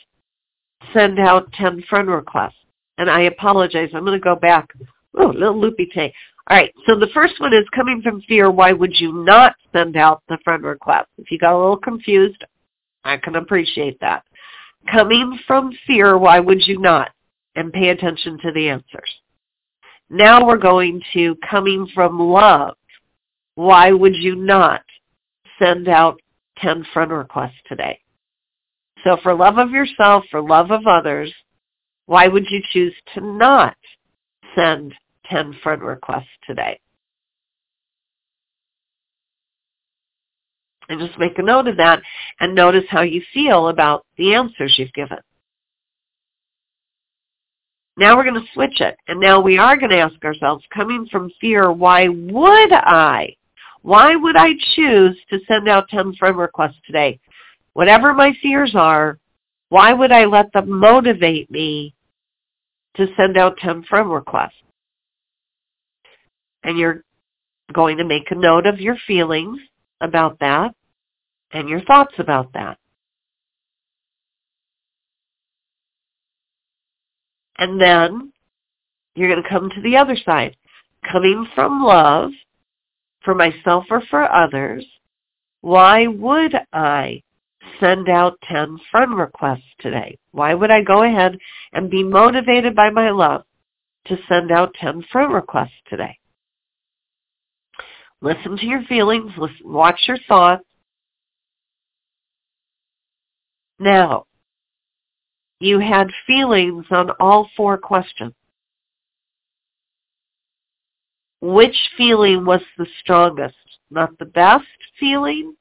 send 0.94 1.18
out 1.18 1.52
10 1.52 1.82
friend 1.88 2.08
requests? 2.08 2.54
And 2.98 3.10
I 3.10 3.22
apologize. 3.22 3.90
I'm 3.94 4.04
going 4.04 4.18
to 4.18 4.22
go 4.22 4.36
back. 4.36 4.70
Oh, 5.14 5.30
a 5.30 5.32
little 5.32 5.58
loopy 5.58 5.90
tay. 5.92 6.12
All 6.50 6.56
right, 6.56 6.74
so 6.84 6.98
the 6.98 7.06
first 7.14 7.38
one 7.38 7.52
is 7.54 7.64
coming 7.72 8.02
from 8.02 8.22
fear. 8.22 8.50
Why 8.50 8.72
would 8.72 8.98
you 8.98 9.12
not 9.24 9.54
send 9.72 9.96
out 9.96 10.24
the 10.28 10.36
friend 10.42 10.64
request? 10.64 11.08
If 11.16 11.30
you 11.30 11.38
got 11.38 11.54
a 11.54 11.56
little 11.56 11.76
confused, 11.76 12.44
I 13.04 13.18
can 13.18 13.36
appreciate 13.36 14.00
that. 14.00 14.24
Coming 14.90 15.38
from 15.46 15.70
fear, 15.86 16.18
why 16.18 16.40
would 16.40 16.66
you 16.66 16.80
not? 16.80 17.12
And 17.54 17.72
pay 17.72 17.90
attention 17.90 18.36
to 18.42 18.50
the 18.50 18.68
answers. 18.68 19.14
Now 20.08 20.44
we're 20.44 20.56
going 20.56 21.00
to 21.12 21.36
coming 21.48 21.86
from 21.94 22.18
love. 22.18 22.76
Why 23.54 23.92
would 23.92 24.16
you 24.16 24.34
not 24.34 24.82
send 25.56 25.88
out 25.88 26.20
10 26.58 26.84
friend 26.92 27.12
requests 27.12 27.60
today? 27.68 28.00
So 29.04 29.18
for 29.22 29.34
love 29.34 29.58
of 29.58 29.70
yourself, 29.70 30.24
for 30.32 30.42
love 30.42 30.72
of 30.72 30.88
others, 30.88 31.32
why 32.06 32.26
would 32.26 32.46
you 32.50 32.60
choose 32.72 32.94
to 33.14 33.20
not 33.20 33.76
send 34.56 34.94
10 35.30 35.58
friend 35.62 35.82
requests 35.82 36.28
today. 36.46 36.78
And 40.88 41.00
just 41.00 41.18
make 41.18 41.38
a 41.38 41.42
note 41.42 41.68
of 41.68 41.76
that 41.76 42.02
and 42.40 42.54
notice 42.54 42.84
how 42.88 43.02
you 43.02 43.22
feel 43.32 43.68
about 43.68 44.04
the 44.18 44.34
answers 44.34 44.74
you've 44.76 44.92
given. 44.92 45.18
Now 47.96 48.16
we're 48.16 48.24
going 48.24 48.40
to 48.40 48.52
switch 48.54 48.80
it. 48.80 48.96
And 49.08 49.20
now 49.20 49.40
we 49.40 49.56
are 49.58 49.76
going 49.76 49.90
to 49.90 49.98
ask 49.98 50.24
ourselves, 50.24 50.64
coming 50.74 51.06
from 51.10 51.30
fear, 51.40 51.70
why 51.70 52.08
would 52.08 52.72
I? 52.72 53.36
Why 53.82 54.16
would 54.16 54.36
I 54.36 54.52
choose 54.74 55.16
to 55.30 55.38
send 55.46 55.68
out 55.68 55.88
10 55.88 56.14
friend 56.14 56.36
requests 56.36 56.80
today? 56.86 57.20
Whatever 57.74 58.12
my 58.12 58.32
fears 58.42 58.74
are, 58.74 59.18
why 59.68 59.92
would 59.92 60.10
I 60.10 60.24
let 60.24 60.52
them 60.52 60.70
motivate 60.70 61.50
me 61.50 61.94
to 62.96 63.06
send 63.16 63.36
out 63.36 63.56
10 63.58 63.84
friend 63.84 64.10
requests? 64.10 64.54
And 66.62 66.78
you're 66.78 67.04
going 67.72 67.96
to 67.98 68.04
make 68.04 68.30
a 68.30 68.34
note 68.34 68.66
of 68.66 68.80
your 68.80 68.96
feelings 69.06 69.58
about 70.00 70.38
that 70.40 70.74
and 71.52 71.68
your 71.68 71.80
thoughts 71.82 72.14
about 72.18 72.52
that. 72.54 72.78
And 77.58 77.80
then 77.80 78.32
you're 79.14 79.30
going 79.30 79.42
to 79.42 79.48
come 79.48 79.70
to 79.70 79.82
the 79.82 79.96
other 79.96 80.16
side. 80.24 80.56
Coming 81.10 81.46
from 81.54 81.82
love 81.82 82.30
for 83.22 83.34
myself 83.34 83.84
or 83.90 84.02
for 84.10 84.30
others, 84.30 84.84
why 85.60 86.06
would 86.06 86.54
I 86.72 87.22
send 87.78 88.08
out 88.08 88.38
10 88.50 88.78
friend 88.90 89.16
requests 89.16 89.74
today? 89.78 90.18
Why 90.32 90.54
would 90.54 90.70
I 90.70 90.82
go 90.82 91.02
ahead 91.02 91.38
and 91.72 91.90
be 91.90 92.02
motivated 92.02 92.74
by 92.74 92.90
my 92.90 93.10
love 93.10 93.44
to 94.06 94.18
send 94.28 94.50
out 94.50 94.74
10 94.80 95.04
friend 95.12 95.32
requests 95.32 95.80
today? 95.88 96.19
Listen 98.22 98.56
to 98.56 98.66
your 98.66 98.82
feelings. 98.84 99.32
Listen, 99.38 99.56
watch 99.64 100.00
your 100.06 100.18
thoughts. 100.28 100.64
Now, 103.78 104.26
you 105.58 105.78
had 105.78 106.08
feelings 106.26 106.84
on 106.90 107.10
all 107.18 107.48
four 107.56 107.78
questions. 107.78 108.34
Which 111.40 111.76
feeling 111.96 112.44
was 112.44 112.60
the 112.76 112.86
strongest? 113.00 113.54
Not 113.90 114.18
the 114.18 114.26
best 114.26 114.66
feeling, 114.98 115.56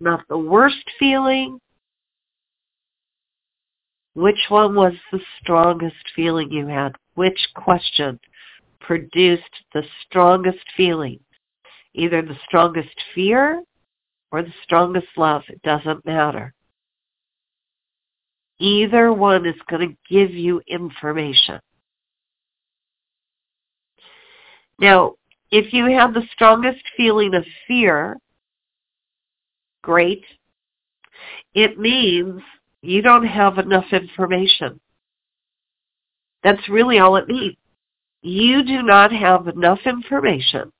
not 0.00 0.26
the 0.28 0.38
worst 0.38 0.84
feeling. 0.98 1.60
Which 4.14 4.46
one 4.48 4.74
was 4.74 4.94
the 5.12 5.20
strongest 5.40 5.96
feeling 6.16 6.50
you 6.50 6.66
had? 6.66 6.96
Which 7.14 7.38
question 7.54 8.18
produced 8.80 9.42
the 9.72 9.84
strongest 10.06 10.64
feeling? 10.76 11.20
Either 11.96 12.20
the 12.20 12.36
strongest 12.46 12.94
fear 13.14 13.62
or 14.30 14.42
the 14.42 14.52
strongest 14.62 15.06
love. 15.16 15.42
It 15.48 15.62
doesn't 15.62 16.04
matter. 16.04 16.52
Either 18.58 19.12
one 19.12 19.46
is 19.46 19.56
going 19.68 19.88
to 19.88 19.96
give 20.14 20.30
you 20.30 20.60
information. 20.66 21.58
Now, 24.78 25.14
if 25.50 25.72
you 25.72 25.86
have 25.86 26.12
the 26.12 26.28
strongest 26.32 26.82
feeling 26.98 27.34
of 27.34 27.44
fear, 27.66 28.18
great. 29.82 30.24
It 31.54 31.78
means 31.78 32.42
you 32.82 33.00
don't 33.00 33.26
have 33.26 33.56
enough 33.56 33.86
information. 33.92 34.78
That's 36.42 36.68
really 36.68 36.98
all 36.98 37.16
it 37.16 37.26
means. 37.26 37.56
You 38.20 38.62
do 38.62 38.82
not 38.82 39.12
have 39.12 39.48
enough 39.48 39.80
information 39.86 40.72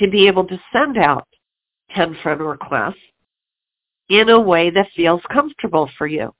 to 0.00 0.08
be 0.08 0.26
able 0.26 0.44
to 0.46 0.60
send 0.72 0.96
out 0.96 1.26
10 1.94 2.18
friend 2.22 2.40
requests 2.40 2.96
in 4.08 4.28
a 4.28 4.40
way 4.40 4.70
that 4.70 4.88
feels 4.96 5.20
comfortable 5.32 5.90
for 5.98 6.06
you. 6.06 6.32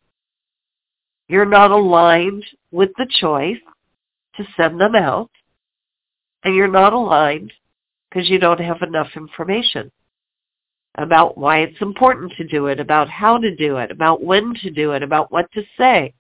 You're 1.29 1.45
not 1.45 1.71
aligned 1.71 2.45
with 2.71 2.91
the 2.97 3.07
choice 3.21 3.59
to 4.37 4.45
send 4.57 4.81
them 4.81 4.95
out, 4.95 5.31
and 6.45 6.55
you're 6.55 6.69
not 6.69 6.93
aligned 6.93 7.53
because 8.09 8.31
you 8.31 8.38
don't 8.38 8.61
have 8.61 8.81
enough 8.83 9.09
information 9.17 9.91
about 10.97 11.37
why 11.37 11.59
it's 11.59 11.81
important 11.81 12.33
to 12.37 12.47
do 12.47 12.67
it, 12.67 12.81
about 12.81 13.09
how 13.09 13.38
to 13.38 13.55
do 13.55 13.77
it, 13.77 13.91
about 13.91 14.23
when 14.23 14.55
to 14.62 14.71
do 14.71 14.93
it, 14.93 15.03
about 15.03 15.31
what 15.31 15.50
to 15.53 15.62
say. 15.77 16.15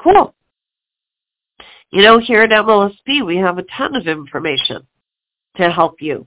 Cool. 0.00 0.34
You 1.90 2.02
know, 2.02 2.18
here 2.18 2.42
at 2.42 2.50
MLSP, 2.50 3.24
we 3.24 3.36
have 3.36 3.58
a 3.58 3.64
ton 3.76 3.94
of 3.94 4.06
information 4.06 4.86
to 5.56 5.70
help 5.70 6.00
you 6.00 6.26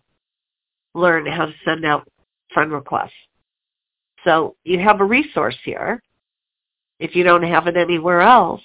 learn 0.93 1.25
how 1.25 1.45
to 1.45 1.53
send 1.63 1.85
out 1.85 2.07
friend 2.53 2.71
requests. 2.71 3.11
So 4.23 4.55
you 4.63 4.79
have 4.79 5.01
a 5.01 5.05
resource 5.05 5.57
here. 5.63 6.01
If 6.99 7.15
you 7.15 7.23
don't 7.23 7.43
have 7.43 7.67
it 7.67 7.75
anywhere 7.75 8.21
else, 8.21 8.61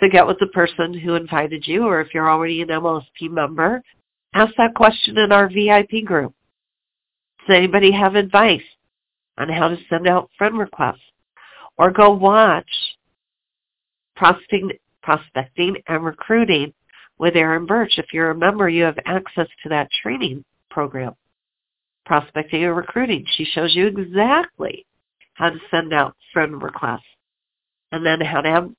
to 0.00 0.08
get 0.08 0.26
with 0.26 0.38
the 0.38 0.48
person 0.48 0.92
who 0.92 1.14
invited 1.14 1.66
you, 1.66 1.84
or 1.84 2.00
if 2.00 2.12
you're 2.12 2.30
already 2.30 2.62
an 2.62 2.68
MLSP 2.68 3.30
member, 3.30 3.82
ask 4.34 4.52
that 4.56 4.74
question 4.74 5.16
in 5.18 5.32
our 5.32 5.48
VIP 5.48 6.04
group. 6.04 6.34
Does 7.46 7.56
anybody 7.56 7.92
have 7.92 8.14
advice 8.14 8.62
on 9.38 9.48
how 9.48 9.68
to 9.68 9.78
send 9.88 10.06
out 10.06 10.30
friend 10.36 10.58
requests? 10.58 11.00
Or 11.78 11.90
go 11.90 12.10
watch 12.12 12.68
prospecting, 14.16 14.72
prospecting 15.02 15.76
and 15.88 16.04
recruiting 16.04 16.72
with 17.18 17.36
Erin 17.36 17.66
Birch. 17.66 17.98
If 17.98 18.06
you're 18.12 18.30
a 18.30 18.34
member, 18.34 18.68
you 18.68 18.84
have 18.84 18.98
access 19.06 19.48
to 19.62 19.68
that 19.70 19.88
training 20.02 20.44
program 20.70 21.14
prospecting 22.04 22.64
and 22.64 22.76
recruiting. 22.76 23.24
She 23.36 23.44
shows 23.44 23.74
you 23.74 23.86
exactly 23.86 24.86
how 25.34 25.50
to 25.50 25.58
send 25.70 25.92
out 25.92 26.16
friend 26.32 26.62
requests 26.62 27.02
and 27.92 28.04
then 28.04 28.20
how 28.20 28.40
to 28.40 28.48
have 28.48 28.70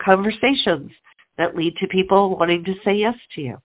conversations 0.00 0.90
that 1.38 1.56
lead 1.56 1.76
to 1.76 1.86
people 1.86 2.36
wanting 2.36 2.64
to 2.64 2.74
say 2.84 2.94
yes 2.94 3.14
to 3.34 3.40
you. 3.40 3.58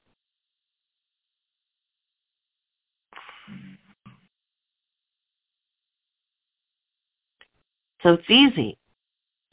So 8.03 8.13
it's 8.13 8.29
easy 8.29 8.77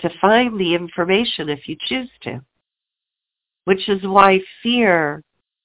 to 0.00 0.10
find 0.20 0.60
the 0.60 0.74
information 0.74 1.48
if 1.48 1.66
you 1.66 1.76
choose 1.88 2.10
to, 2.22 2.42
which 3.64 3.88
is 3.88 4.02
why 4.02 4.40
fear 4.62 5.22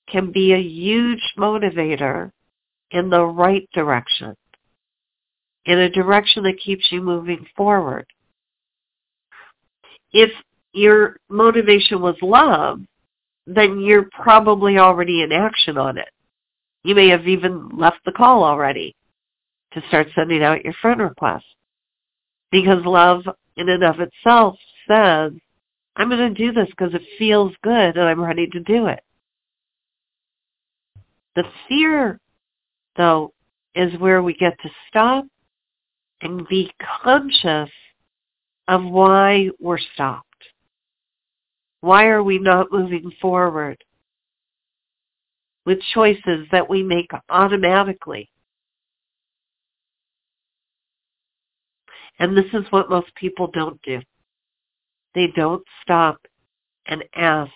can 0.08 0.32
be 0.32 0.54
a 0.54 0.62
huge 0.62 1.22
motivator 1.38 2.32
in 2.92 3.10
the 3.10 3.24
right 3.24 3.70
direction, 3.74 4.36
in 5.66 5.78
a 5.78 5.90
direction 5.90 6.44
that 6.44 6.60
keeps 6.64 6.92
you 6.92 7.02
moving 7.02 7.46
forward. 7.56 8.06
If 10.12 10.32
your 10.74 11.18
motivation 11.30 12.02
was 12.02 12.16
love, 12.22 12.80
then 13.46 13.80
you're 13.80 14.10
probably 14.12 14.78
already 14.78 15.22
in 15.22 15.32
action 15.32 15.78
on 15.78 15.98
it. 15.98 16.10
You 16.84 16.96
may 16.96 17.10
have 17.10 17.28
even 17.28 17.70
left 17.70 18.00
the 18.06 18.12
call 18.12 18.44
already 18.44 18.96
to 19.74 19.84
start 19.88 20.08
sending 20.16 20.44
out 20.44 20.64
your 20.64 20.74
friend 20.82 21.02
requests. 21.02 21.44
Because 22.52 22.84
love 22.86 23.24
in 23.58 23.70
and 23.70 23.84
of 23.84 24.00
itself 24.00 24.56
says, 24.88 25.34
I'm 26.00 26.10
going 26.10 26.34
to 26.34 26.46
do 26.46 26.52
this 26.52 26.70
because 26.70 26.96
it 26.96 27.02
feels 27.20 27.54
good 27.62 27.98
and 27.98 28.02
I'm 28.02 28.24
ready 28.24 28.48
to 28.48 28.60
do 28.62 28.88
it. 28.88 29.02
The 31.36 31.44
fear 31.68 32.20
though, 33.00 33.34
is 33.76 33.98
where 34.00 34.22
we 34.22 34.34
get 34.34 34.60
to 34.62 34.70
stop 34.90 35.26
and 36.22 36.48
be 36.50 36.70
conscious 37.02 37.70
of 38.68 38.84
why 38.84 39.50
we're 39.60 39.78
stopped. 39.94 40.26
Why 41.82 42.08
are 42.08 42.22
we 42.22 42.40
not 42.40 42.72
moving 42.72 43.10
forward 43.22 43.78
with 45.66 45.80
choices 45.94 46.46
that 46.52 46.70
we 46.70 46.84
make 46.84 47.10
automatically? 47.30 48.30
And 52.20 52.36
this 52.36 52.52
is 52.52 52.66
what 52.70 52.90
most 52.90 53.16
people 53.16 53.50
don't 53.54 53.82
do. 53.82 54.02
They 55.16 55.28
don't 55.36 55.64
stop 55.82 56.18
and 56.86 57.04
ask, 57.16 57.52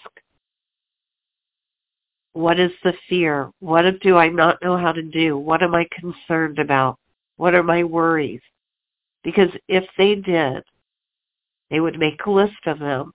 what 2.34 2.60
is 2.60 2.72
the 2.84 2.94
fear? 3.08 3.52
What 3.60 3.86
do 4.02 4.18
I 4.18 4.30
not 4.30 4.62
know 4.63 4.78
how 4.78 4.92
to 4.92 5.04
do? 5.04 5.38
What 5.38 5.62
am 5.62 5.76
I 5.76 5.88
concerned 6.00 6.60
about? 6.60 6.98
What 7.38 7.54
are 7.54 7.63
my 7.63 7.84
worries? 7.84 8.42
Because 9.24 9.50
if 9.68 9.84
they 9.98 10.16
did, 10.16 10.63
they 11.70 11.80
would 11.80 11.98
make 11.98 12.26
a 12.26 12.32
list 12.32 12.66
of 12.66 12.80
them 12.80 13.13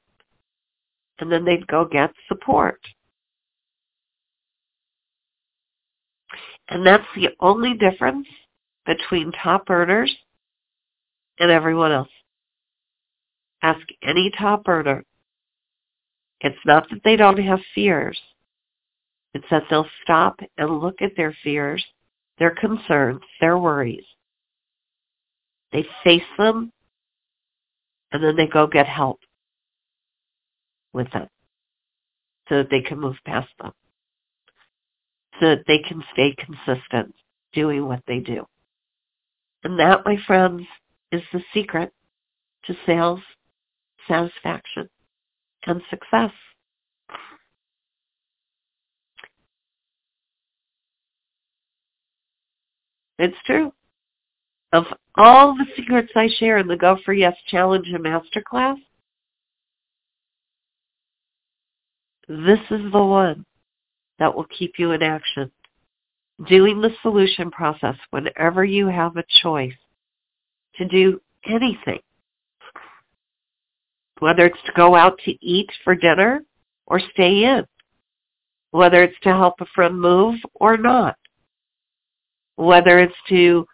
and 1.18 1.30
then 1.30 1.44
they'd 1.44 1.66
go 1.66 1.84
get 1.84 2.10
support. 2.28 2.80
And 6.68 6.86
that's 6.86 7.06
the 7.16 7.30
only 7.40 7.74
difference 7.74 8.26
between 8.86 9.32
top 9.32 9.68
earners 9.70 10.14
and 11.40 11.50
everyone 11.50 11.92
else. 11.92 12.08
Ask 13.62 13.86
any 14.02 14.30
top 14.38 14.68
earner. 14.68 15.04
It's 16.40 16.58
not 16.64 16.88
that 16.90 17.00
they 17.04 17.16
don't 17.16 17.38
have 17.38 17.60
fears. 17.74 18.18
It's 19.34 19.46
that 19.50 19.64
they'll 19.68 19.88
stop 20.02 20.40
and 20.56 20.80
look 20.80 21.02
at 21.02 21.16
their 21.16 21.36
fears, 21.42 21.84
their 22.38 22.54
concerns, 22.54 23.20
their 23.40 23.58
worries. 23.58 24.04
They 25.72 25.84
face 26.04 26.22
them, 26.38 26.72
and 28.12 28.22
then 28.22 28.36
they 28.36 28.46
go 28.46 28.66
get 28.66 28.86
help 28.86 29.20
with 30.92 31.10
them 31.12 31.28
so 32.48 32.58
that 32.58 32.70
they 32.70 32.80
can 32.80 32.98
move 32.98 33.16
past 33.26 33.48
them, 33.60 33.72
so 35.40 35.50
that 35.50 35.64
they 35.66 35.78
can 35.78 36.02
stay 36.12 36.34
consistent 36.38 37.14
doing 37.52 37.86
what 37.86 38.02
they 38.06 38.20
do. 38.20 38.46
And 39.64 39.78
that, 39.78 40.04
my 40.04 40.16
friends, 40.26 40.62
is 41.12 41.22
the 41.32 41.42
secret 41.52 41.92
to 42.64 42.74
sales, 42.86 43.20
satisfaction, 44.08 44.88
and 45.66 45.82
success. 45.90 46.32
It's 53.18 53.36
true. 53.46 53.72
Of 54.72 54.84
all 55.16 55.54
the 55.54 55.66
secrets 55.76 56.12
I 56.14 56.28
share 56.38 56.58
in 56.58 56.66
the 56.66 56.76
Go 56.76 56.98
for 57.04 57.12
Yes 57.12 57.34
Challenge 57.48 57.88
and 57.88 58.04
Masterclass, 58.04 58.76
this 62.28 62.60
is 62.70 62.92
the 62.92 63.04
one 63.04 63.44
that 64.18 64.34
will 64.34 64.46
keep 64.46 64.74
you 64.78 64.92
in 64.92 65.02
action. 65.02 65.50
Doing 66.46 66.80
the 66.80 66.90
solution 67.02 67.50
process 67.50 67.96
whenever 68.10 68.64
you 68.64 68.86
have 68.86 69.16
a 69.16 69.24
choice 69.42 69.72
to 70.76 70.84
do 70.84 71.20
anything, 71.44 71.98
whether 74.20 74.46
it's 74.46 74.62
to 74.66 74.72
go 74.72 74.94
out 74.94 75.18
to 75.24 75.32
eat 75.44 75.70
for 75.84 75.94
dinner 75.94 76.42
or 76.86 77.00
stay 77.12 77.44
in, 77.44 77.64
whether 78.70 79.02
it's 79.02 79.18
to 79.22 79.30
help 79.30 79.54
a 79.60 79.66
friend 79.74 80.00
move 80.00 80.36
or 80.54 80.76
not, 80.76 81.16
whether 82.56 82.98
it's 82.98 83.14
to 83.28 83.66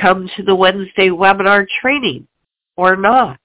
come 0.00 0.28
to 0.36 0.42
the 0.42 0.54
Wednesday 0.54 1.08
webinar 1.08 1.66
training 1.80 2.26
or 2.76 2.96
not. 2.96 3.38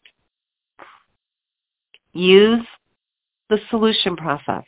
Use 2.14 2.66
the 3.50 3.60
solution 3.70 4.16
process. 4.16 4.64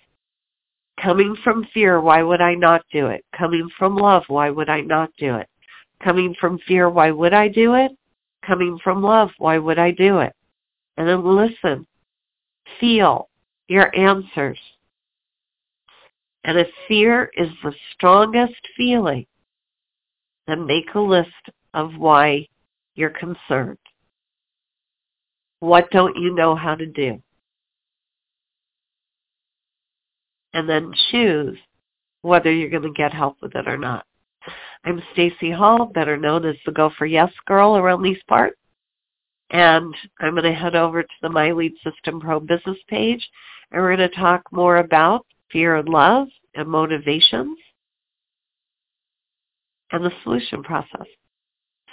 Coming 1.01 1.35
from 1.43 1.65
fear, 1.73 2.01
why 2.01 2.21
would 2.21 2.41
I 2.41 2.55
not 2.55 2.81
do 2.91 3.07
it? 3.07 3.23
Coming 3.35 3.69
from 3.77 3.95
love, 3.95 4.23
why 4.27 4.49
would 4.49 4.69
I 4.69 4.81
not 4.81 5.09
do 5.17 5.35
it? 5.35 5.47
Coming 6.03 6.35
from 6.39 6.59
fear, 6.67 6.89
why 6.89 7.11
would 7.11 7.33
I 7.33 7.47
do 7.47 7.75
it? 7.75 7.91
Coming 8.45 8.77
from 8.83 9.01
love, 9.01 9.29
why 9.37 9.57
would 9.57 9.79
I 9.79 9.91
do 9.91 10.19
it? 10.19 10.33
And 10.99 11.07
then 11.07 11.23
listen, 11.23 11.87
feel 12.81 13.29
your 13.69 13.95
answers. 13.97 14.59
And 16.43 16.59
if 16.59 16.67
fear 16.89 17.31
is 17.37 17.47
the 17.63 17.73
strongest 17.93 18.59
feeling, 18.75 19.25
then 20.45 20.67
make 20.67 20.93
a 20.93 20.99
list 20.99 21.29
of 21.73 21.95
why 21.95 22.45
you're 22.95 23.11
concerned. 23.11 23.77
What 25.61 25.89
don't 25.91 26.17
you 26.17 26.35
know 26.35 26.53
how 26.53 26.75
to 26.75 26.85
do? 26.85 27.21
And 30.53 30.67
then 30.67 30.91
choose 31.11 31.57
whether 32.23 32.51
you're 32.51 32.69
going 32.69 32.83
to 32.83 32.91
get 32.91 33.13
help 33.13 33.37
with 33.41 33.55
it 33.55 33.69
or 33.69 33.77
not. 33.77 34.05
I'm 34.83 35.01
Stacey 35.13 35.51
Hall, 35.51 35.85
better 35.85 36.17
known 36.17 36.45
as 36.45 36.55
the 36.65 36.73
Go 36.73 36.91
for 36.97 37.05
Yes 37.05 37.31
girl 37.45 37.77
around 37.77 38.01
these 38.01 38.21
parts. 38.27 38.58
And 39.51 39.93
I'm 40.19 40.31
going 40.31 40.43
to 40.43 40.53
head 40.53 40.75
over 40.75 41.01
to 41.01 41.09
the 41.21 41.29
My 41.29 41.51
Lead 41.51 41.73
System 41.83 42.19
Pro 42.19 42.39
business 42.39 42.77
page 42.87 43.27
and 43.71 43.81
we're 43.81 43.95
going 43.95 44.09
to 44.09 44.15
talk 44.15 44.43
more 44.51 44.77
about 44.77 45.25
fear 45.51 45.75
and 45.75 45.89
love 45.89 46.27
and 46.55 46.67
motivations 46.67 47.57
and 49.91 50.03
the 50.03 50.11
solution 50.23 50.63
process. 50.63 51.07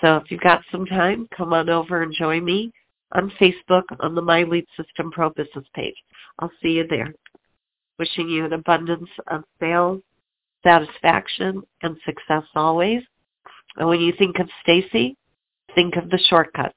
So 0.01 0.17
if 0.17 0.31
you've 0.31 0.41
got 0.41 0.63
some 0.71 0.87
time, 0.87 1.29
come 1.37 1.53
on 1.53 1.69
over 1.69 2.03
and 2.03 2.15
join 2.15 2.45
me 2.45 2.73
on 3.13 3.33
Facebook 3.41 3.85
on 4.01 4.15
the 4.15 4.23
My 4.23 4.43
Lead 4.43 4.67
System 4.77 5.11
Pro 5.11 5.31
business 5.31 5.65
page. 5.75 5.95
I'll 6.39 6.51
see 6.63 6.71
you 6.71 6.87
there. 6.89 7.15
Wishing 7.99 8.29
you 8.29 8.45
an 8.45 8.53
abundance 8.53 9.09
of 9.29 9.45
sales, 9.59 10.03
satisfaction, 10.63 11.63
and 11.83 11.97
success 12.05 12.45
always. 12.55 13.03
And 13.77 13.89
when 13.89 14.01
you 14.01 14.13
think 14.19 14.39
of 14.39 14.49
Stacey, 14.63 15.17
think 15.75 15.97
of 15.97 16.11
the 16.11 16.19
shortcuts. 16.29 16.77